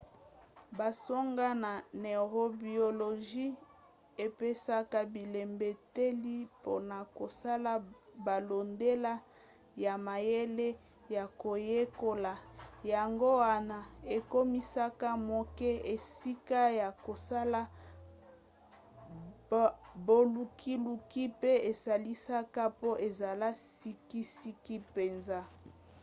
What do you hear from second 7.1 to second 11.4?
kosala bolandela ya mayele ya